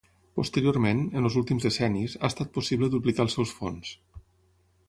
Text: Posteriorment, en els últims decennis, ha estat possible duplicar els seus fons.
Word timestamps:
Posteriorment, 0.37 1.01
en 1.19 1.29
els 1.29 1.37
últims 1.43 1.67
decennis, 1.69 2.17
ha 2.21 2.31
estat 2.33 2.51
possible 2.57 2.93
duplicar 2.97 3.27
els 3.29 3.39
seus 3.41 3.55
fons. 3.63 3.93